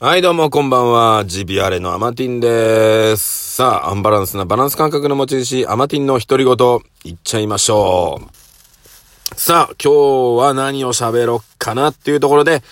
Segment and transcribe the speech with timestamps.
[0.00, 1.24] はい、どうもこんばんは。
[1.26, 3.56] ジビアレのアマティンです。
[3.56, 6.54] さあ、アンバランスなバランス感覚の持ち主、アマティンの独り言、
[7.02, 9.34] いっちゃいましょう。
[9.34, 12.62] さあ、今日は何を喋ろっかなっていうところで、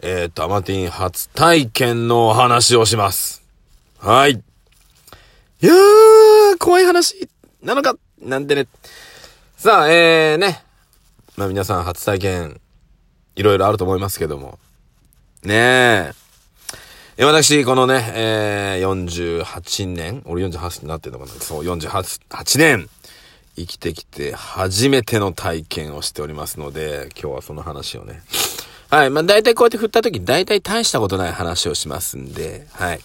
[0.00, 3.42] えっ、と、アマティン初体験のお話をします。
[3.98, 4.32] はい。
[4.32, 4.36] い
[5.60, 7.28] やー、怖い話
[7.62, 8.68] なのかなんてね。
[9.58, 10.62] さあ、えー、ね。
[11.36, 12.58] まあ皆さん初体験、
[13.36, 14.58] いろいろあると思いますけども。
[15.42, 16.29] ねえ。
[17.22, 21.32] 私、このね、えー、48年、俺48になってんのかな？
[21.32, 22.88] そう、48、年、
[23.56, 28.22] 生きてきて初めての体験をしておりますので、今日はその話をね。
[28.88, 29.10] はい。
[29.10, 33.00] まあ、大体こうやって振った時、大体大したことない話をしますんで、はい。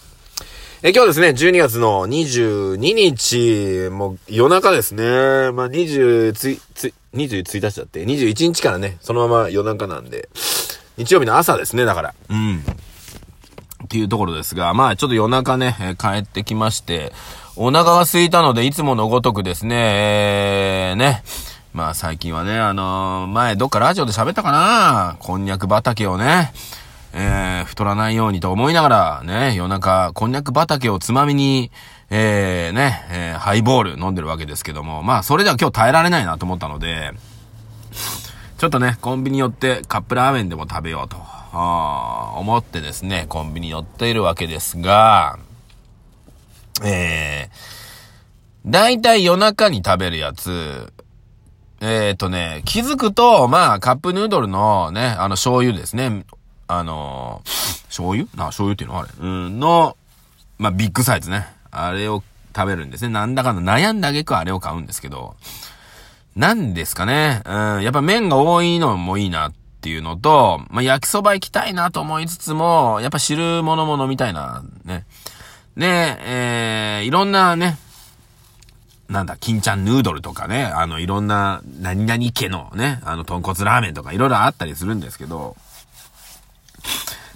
[0.82, 5.04] え、今日ですね、12月の22日、もう夜中ですね。
[5.52, 10.30] まあ、20つ、つ、21日だって、21日からね、そのまま夜中なんで、
[10.96, 12.14] 日曜日の朝ですね、だから。
[12.30, 12.64] うん。
[13.86, 17.12] っていうところですが、まあちょっと夜中ね、え帰ってきまして、
[17.56, 21.22] お腹が空いたのでいつものごとくですね、えー、ね、
[21.72, 25.16] まあ最近はね、あのー前どっかラジオで喋ったかな？
[25.20, 26.52] こんにゃく畑をね、
[27.14, 31.70] えー、太らないようにと思いながら、ね、夜中、こんにゃく畑をつまみに、
[32.10, 37.12] えー、ね、えー、ハイボール飲んでるわけですけども、まあそれでは今日耐えられないなと思ったので、
[38.58, 42.15] ちょっとね、コンビニ寄ってカップラーメンでも食べようと、あー。
[42.38, 45.38] 思ってですね、コンビニ寄っているわけですが、
[46.84, 50.92] えー、だいたい夜中に食べるやつ、
[51.80, 56.24] えーとね、気づくと、まあ、カップヌードルのね、あの、醤油ですね。
[56.68, 58.28] あのー、醤油？
[58.34, 59.08] な、醤油っていうのあれ？
[59.20, 59.96] うん、の、
[60.58, 61.46] まあ、ビッグサイズね。
[61.70, 62.22] あれを
[62.54, 63.10] 食べるんですね。
[63.10, 65.36] なんだかんだ悩んだげくあれを買うんですけど、
[66.34, 67.42] なんですかね。
[67.44, 69.52] うん、やっぱ麺が多いのもいいなっ
[69.86, 75.06] ていうのと、まあ、焼きそば行きたいなと思いつつも、やっぱ汁物も飲みたいな、ね。
[75.76, 77.78] で、えー、いろんなね、
[79.08, 85.56] なんだ、金ちゃんヌードルとかね、あの、いろんな、何々家のね、あの、豚骨ラーメンとかいろいろあったりするんですけど、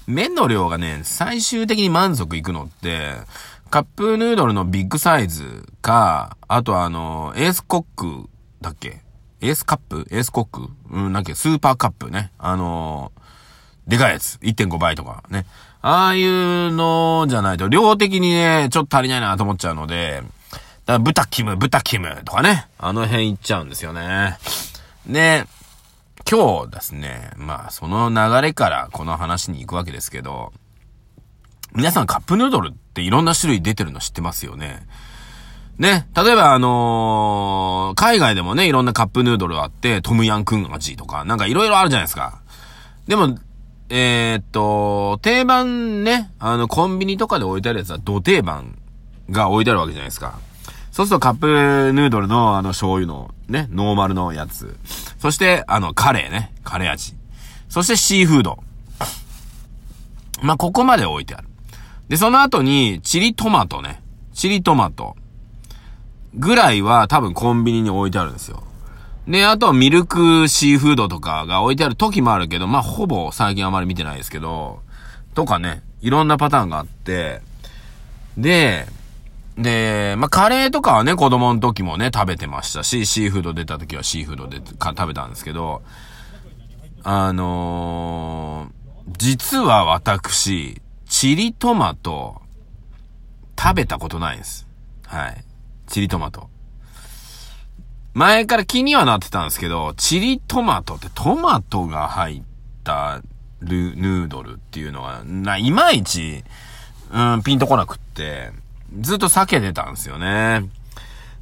[0.08, 3.12] 麺の量がね、最終的に満足いくのって、
[3.70, 8.28] カップヌードルのビッグサイズか、あとあの、エースコック
[8.60, 9.02] だっけ
[9.40, 12.32] エースカップエースコックうん、なんかスーパーカップね。
[12.38, 13.20] あのー
[13.90, 14.38] でかいやつ。
[14.42, 15.46] 1.5倍とかね。
[15.82, 22.68] ああいうのじゃないと、量的にね、ちょっと足りないなと思っちゃうので、だから豚キム、豚キムとかね。
[22.78, 24.38] あの辺行っちゃうんですよね。
[25.06, 25.44] で、
[26.30, 30.52] 今日ですね、まあその流れからこの話に行くわけですけど、
[31.74, 34.86] 皆さんカップヌードルっていろんな種類出てるの知ってますよね。
[35.80, 42.42] ね、例えばあのー海外でもね、いろんなカップヌードルあって、トムヤンクン味とか、なんかいろいろあるじゃないですか。
[43.08, 43.38] でも、
[43.88, 48.78] えーっと、定番ね、あの、コンビニとかで置いてあるやつは、土定番
[49.30, 50.38] が置いてあるわけじゃないですか。
[50.92, 51.46] そうするとカップ
[51.94, 54.76] ヌードルのあの醤油のね、ノーマルのやつ。
[55.18, 57.14] そして、あの、カレーね、カレー味。
[57.70, 58.58] そしてシーフード。
[60.42, 61.48] まあ、ここまで置いてある。
[62.08, 64.02] で、その後に、チリトマトね。
[64.34, 65.16] チリトマト。
[66.34, 68.62] ぐらいは多分コンビニに置いてあるんですよ。
[69.26, 74.80] で、あとはミルクシーフードとかが置いてある時もあるけど、まあ、ほぼ最近あまり見てないですけど、
[75.34, 77.40] とかね、いろんなパターンがあって、
[78.36, 78.86] で、
[79.56, 85.82] で、まあ、カレーとかはね、子供の時もね、食べてましたし、シーフード出た時はシーフードでか食べたんですけど、
[87.02, 88.80] あのー
[89.18, 92.40] 実は私、チリトマト、
[93.58, 94.66] 食べたことないんです。
[95.06, 95.44] はい。
[95.90, 96.48] チリトマト。
[98.14, 102.42] 前から気にはなってたんですけど、チリトマトってトマトが入っ
[102.84, 103.20] た
[103.60, 106.44] ルヌードルっていうのが、な、いまいち、
[107.12, 108.50] うん、ピンとこなくって、
[109.00, 110.68] ずっと避けてたんですよね。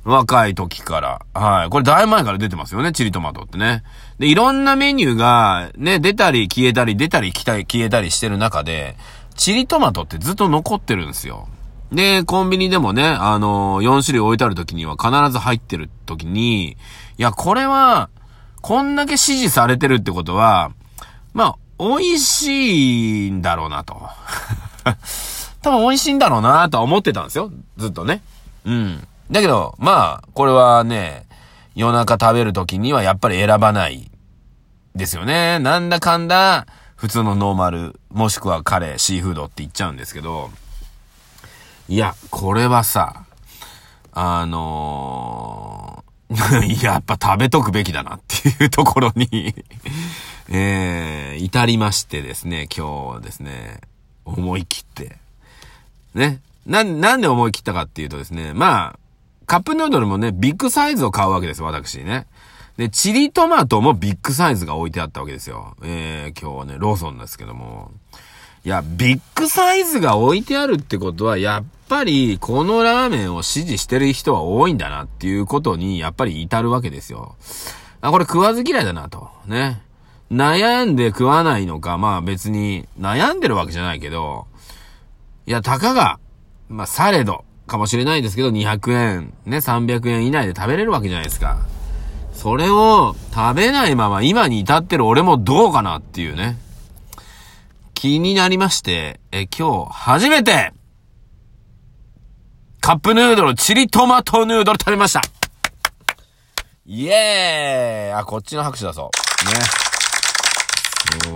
[0.05, 1.27] 若い時から。
[1.35, 1.69] はい。
[1.69, 3.83] これだいぶ前から出てますよね、チリトマトってね。
[4.19, 8.97] で、いろんなメニューが、ね、出たり消えたり、出たり来たり消えたりしてる中で、
[9.37, 11.49] チリトマトってずっと残ってるんですよ。
[11.93, 16.77] で、コンビニでもね、あの4種類置いてある時には必ず入ってる時に、い
[17.17, 18.11] や、これは、
[18.61, 20.73] こんだけ支持されてるってことは、
[21.33, 24.09] まあ、美味しいんだろうなと。
[25.63, 27.51] 多分美味しいんだろうなとは思ってたんですよ。
[27.77, 28.23] ずっとね。
[28.65, 29.07] うん。
[29.31, 31.27] だけど、まあ、これはね、
[31.75, 34.11] 夜中食べるときにはやっぱり選ばない
[34.97, 35.59] ですよね。
[35.61, 40.51] なんだかんだ、普通のノーマル、もしくはカレー、シーフードって言っちゃうんですけど、
[41.89, 43.25] いや、これはさ、
[44.13, 46.09] あのー
[46.85, 49.55] やっぱ食べとくべきだなっていうところに
[50.51, 53.81] えー、至りましてですね、今日ですね、
[54.27, 55.17] 思い切って。
[56.15, 56.41] ね。
[56.67, 58.99] な、なんで思い切ったかっていうとですね、まあ、
[59.47, 62.27] カップヌードルもね、ビッグサイズを買うわけです、私ね。
[62.77, 65.77] で、チリトマトもビッグサイズが置いてあったわけですよ。
[65.83, 67.91] えー、今日はね、ローソンですけども。
[68.65, 77.35] いや、ビッグサイズが置いてあるってことは、やっぱり、このラーメンを支持してる人は多いんだなっていうことに、やっぱり至るわけですよ。
[78.01, 79.31] あ、これ食わず嫌いだなと。
[79.47, 79.83] ね。
[80.31, 84.47] 悩んで食わないのか、まあ別に悩んでるわけじゃないけど、
[85.47, 86.21] いや、たかが、
[86.69, 91.59] まあされど、かもしれないですけど、200円、ね、300円以内で食べれるわけじゃないですか。
[92.35, 96.59] それを食べないまま今に至ってる俺もどうかなっていうね。
[97.95, 100.73] 気になりまして、え、今日初めて、
[102.89, 105.21] カップヌードル、チリトマトヌードル食べました
[106.87, 109.11] イエーイあ、こっちの拍手だそ
[109.43, 109.45] う。
[109.45, 109.53] ね。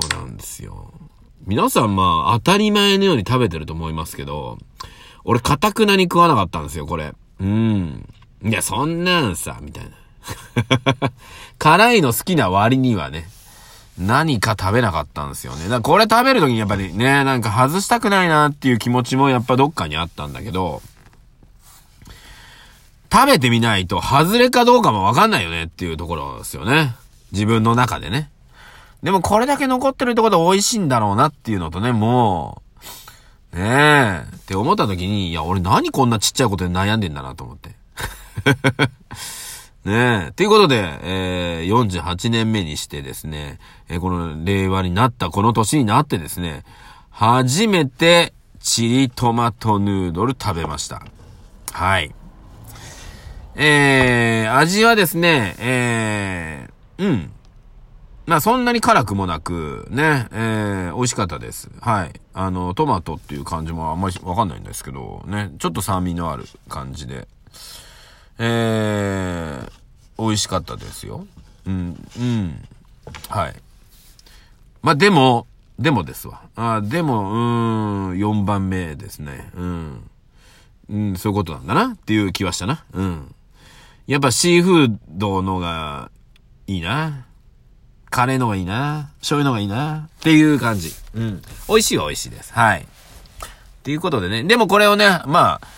[0.01, 0.95] そうなんですよ。
[1.45, 4.57] 皆さんまあ、当たり前のように食べてると思いますけど、
[5.25, 7.13] 俺、かたくなに食わなかったんですよ、これ。
[7.39, 8.09] うん。
[8.43, 9.91] いや、そんなんさ、みたいな。
[11.59, 13.29] 辛いの好きな割にはね、
[13.99, 15.65] 何か食べなかったんですよね。
[15.65, 20.81] だからこれ食べるときにやっぱりね、なんか外したくないなっていう気持ちもやっぱどっかにあったんだけど、
[23.13, 26.95] 食べてみないと外れかどうかもわかんないよねっていうところですよね。
[27.31, 28.31] 自分の中でね。
[29.03, 32.63] でもこれだけ残ってるってことは美味しいんだろうなっていうのとね、も
[33.53, 37.71] う、ねえ、って思った時に、いや、俺何こんなちっちゃいことで悩んでんだなと思って。
[39.85, 40.33] ねえ。
[40.35, 43.59] ということで、えー、48年目にしてですね、
[43.91, 46.65] えー、この令和になったこの年になってですね、
[47.11, 51.03] 初めてチリトマトヌードル食べました。
[51.73, 52.15] はい。
[53.55, 57.33] えー、味はですね、えー、うん。
[58.27, 61.71] まあそんなに辛くもなく、ね、えー、美味しかったです。
[61.81, 62.13] はい。
[62.35, 67.29] あの、トマトっていう感じもあんまりわかんないんですけど、ね、ちょっと酸味のある感じで。
[68.39, 69.71] えー、
[70.19, 71.27] 美味しかったですよ。
[71.67, 72.69] うん、うん。
[73.29, 73.55] はい。
[74.83, 75.47] まあ、でも、
[75.79, 76.43] でもですわ。
[76.57, 79.51] あでも、うん、4番目ですね。
[79.55, 80.11] うん。
[80.89, 82.85] うん、そういうことなんだなっていう気はしたな。
[82.93, 83.35] うん。
[84.07, 86.11] やっぱシーフードのが
[86.67, 87.27] いいな。
[88.11, 89.11] カレーのがいいな。
[89.21, 90.09] 醤油のがいいな。
[90.19, 90.93] っていう感じ。
[91.15, 91.43] うん。
[91.69, 92.53] 美味しいは美味しいです。
[92.53, 92.83] はい。
[92.83, 92.87] っ
[93.83, 94.45] ていうことでね。
[94.45, 95.69] でもこれをね、まあ、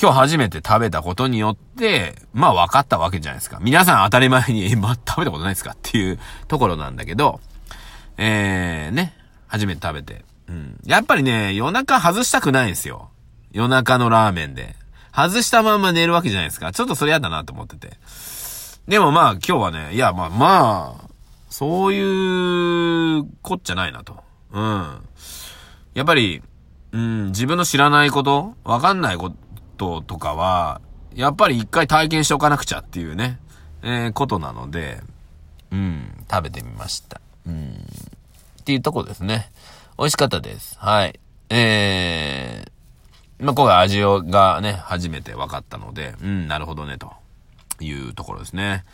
[0.00, 3.58] 今日初めて食べたことによって、まあ分かったわけじゃないですか。
[3.60, 7.40] 皆さん当たり前に、え、ま食べたことないですかっていうところなんだけど、
[8.16, 9.14] えー、ね、
[9.48, 10.24] 初めて食べて。
[10.48, 10.78] うん。
[10.84, 13.10] やっぱりね、夜中外したくないんですよ。
[13.50, 14.76] 夜中のラーメンで。
[15.18, 16.70] 外したまんま寝るわけじゃないですか。
[16.70, 17.96] ちょっとそれやだなと思ってて。
[18.86, 21.08] でもまあ今日はね、いやまあまあ、
[21.50, 24.22] そういうこっちゃないなと。
[24.52, 25.08] うん。
[25.94, 26.40] やっぱり、
[26.92, 29.32] うん、自分の知らないこと、わかんないこ
[29.76, 30.80] と、とかは、
[31.14, 33.40] やっぱり一回体験しておかなくちゃっていうね、
[33.82, 35.00] えー、ことなので、
[35.72, 37.20] うん、食べてみました。
[37.44, 37.70] うん、
[38.60, 39.50] っていうとこですね。
[39.98, 40.78] 美味しかったです。
[40.78, 41.18] はい。
[41.50, 42.77] えー、
[43.40, 47.12] まあ、今回味をがね、初めて分かったので、うん、なるほどね、と
[47.80, 48.84] いうところですね。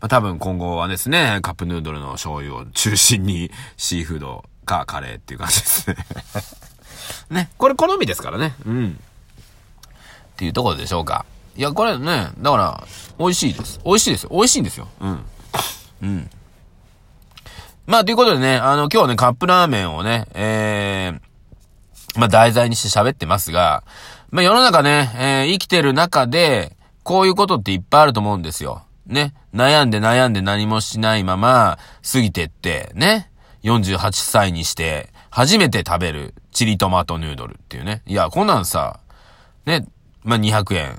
[0.00, 5.96] まあ、多分今後はですね、カップヌードルの醤油を中心にシーフードかカレーっていう感じですね。
[7.30, 8.54] ね、これ好みですからね。
[8.66, 9.00] うん。
[10.34, 11.24] っていうところでしょうか。
[11.56, 12.86] いや、これね、だから、
[13.18, 13.80] 美味しいです。
[13.84, 14.30] 美味しいですよ。
[14.32, 14.88] 美味しいんですよ。
[15.00, 15.24] うん。
[16.02, 16.30] うん。
[17.86, 21.20] まあ、ということでね、あの、今日はね、カップラーメンをね、えー、
[22.16, 23.82] まあ、題材にして喋ってますが、
[24.30, 28.82] まあ、世の中ね、えー、生きてる中で、こういうことっていっぱいあると思うんですよ。
[29.06, 29.34] ね。
[29.54, 31.78] 悩んで悩んで何もしないまま、
[32.12, 33.30] 過ぎてって、ね。
[33.62, 38.02] 48歳にして、初めて食べるチリトマトヌードルっていうね。
[38.06, 39.00] いや、こんなんさ、
[39.66, 39.86] ね、
[40.22, 40.98] まあ、200円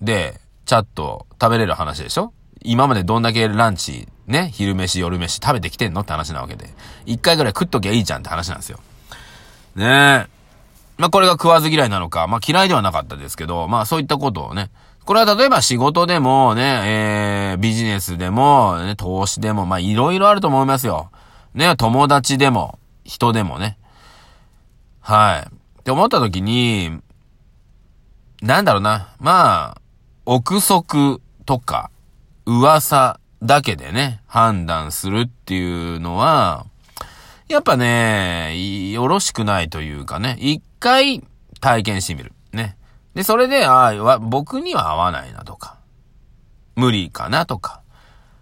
[0.00, 2.32] で、ちゃっと食べれる話でしょ？
[2.62, 6.02] 今までどんだけランチ、ね、昼飯、夜飯食べてきてんの？
[6.02, 6.70] って話なわけで。
[7.06, 8.78] 一回ぐらい食っときゃいいじゃんって話なんですよ。
[9.74, 10.39] ねえ。
[11.00, 14.70] まあ、これが食わず嫌いなのか、まあ、嫌いではなかったですけど、まあ、そういったことをね、
[15.06, 21.10] これは例えば仕事でもね、えー、ビジネスでも、ね、投資でも、まあ、いろいろあると思いますよ。
[21.54, 23.78] ね、友達でも、人でもね。
[25.00, 25.80] はい。
[25.80, 27.00] って思った時に、
[28.42, 29.14] なんだろうな。
[29.18, 29.80] まあ、
[30.26, 31.90] 憶測とか、
[32.44, 36.66] 噂だけでね、判断するっていうのは、
[37.50, 38.54] やっぱね、
[38.92, 41.20] よろしくないというかね、一回
[41.60, 42.32] 体験してみる。
[42.52, 42.76] ね。
[43.16, 45.78] で、それで、ああ、僕には合わないなとか、
[46.76, 47.82] 無理かなとか。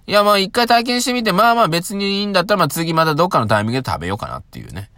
[0.06, 4.90] いや、まあ一回体験してみて、まあまあ別にいいんだったら、まあ次またどっかのタイミングで食べようかなっていうね。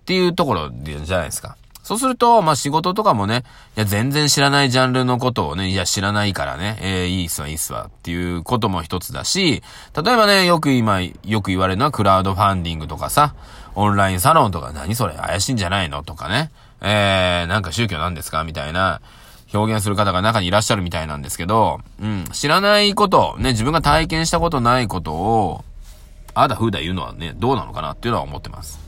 [0.00, 1.56] っていうところじゃないですか。
[1.84, 3.44] そうすると、まあ、仕事とかもね、
[3.76, 9.62] いや、全然知らないジャンルのことをね、いや、知らないからね、えー、いいっすわ、いいっすわ、っていうことも一つだし、
[9.94, 13.34] 例えばね、よく今、よく言われるのはクラウドファンディングとかさ、
[13.74, 16.50] オンラインサロンとか、何それ、怪しいんじゃないのとかね、
[16.80, 19.02] えー、なんか宗教なんですかみたいな、
[19.52, 25.64] 表現する方が中にいらっしゃるみたいなんですけど、うん、知らないこと、ね、自分が体験したことないことを、
[26.32, 28.83] あだふうだ言うのはね、どうなのかなっていうのは思ってます。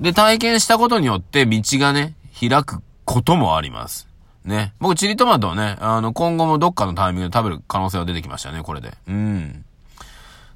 [0.00, 4.08] で、体験したことによって道がね、開くこともあります。
[4.44, 4.74] ね。
[4.78, 8.92] 僕、チリトマトをね、あの、今後もどっかのタイミングで食べる可能性は出てきましたね、これで。
[9.08, 9.64] うん。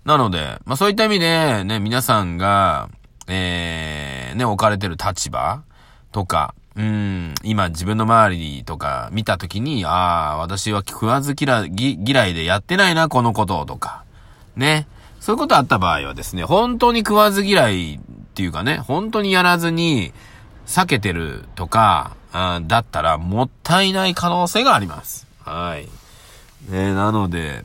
[0.05, 2.89] なので、まあそういった意味で、ね、皆さんが、
[3.29, 5.63] えー、ね、置かれてる立場
[6.13, 14.05] とか、うん、今自分の周りとか見たときに、ああ、私は食わず嫌い嫌いでやってないな、このこととか。
[14.57, 14.87] ね。
[15.21, 20.13] そういうことあった場合はですね、本当に食わず嫌いっていうかね、本当にやらずに
[20.67, 25.27] 避けてるとか、あだったらもったいない可能性があります。
[25.45, 25.89] はい。
[26.71, 27.65] ね、なので、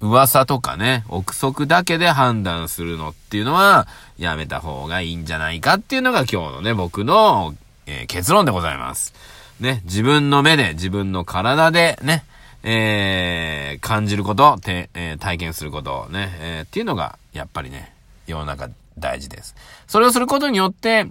[0.00, 3.86] 噂とかね、憶測だけで判断するのっていうのは、
[4.18, 7.54] やめた方がいいんじゃないかっていうのが今日のね、僕の、
[7.86, 9.14] えー、結論でございます。
[9.60, 12.24] ね、自分の目で、自分の体でね、
[12.64, 17.92] えー、感じること、てえー、体験すること、ね、え、っていうのが、やっぱりね、
[18.26, 19.54] 世の中大事です。
[19.86, 21.04] それをすることによって、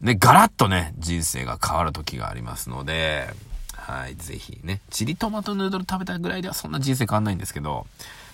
[0.00, 3.28] ね、ガラッとね、人生が変わる時がありますので、
[3.72, 7.86] はい、ぜひね、チリトマトヌードル食べたぐらいではそんな人生変わんないんですけど、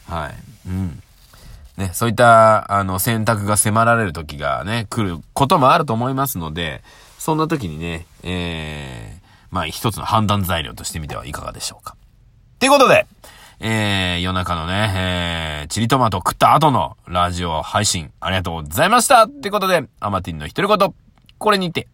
[0.08, 1.02] はい、うん。
[1.76, 6.82] ね、そういった、あの、選択が迫られる時がね、来ることもあると思いますので、
[7.18, 11.96] そんな時にね、えー、まあ一つの判断材料としてみてはいかがでしょうか。
[12.58, 13.06] ということで、
[13.66, 19.24] えー、夜中のね、えー、チリトマト食った後のラジオ配信ありがとうございました。
[19.24, 20.94] ってことで、アマティンの独り言、
[21.38, 21.88] これにて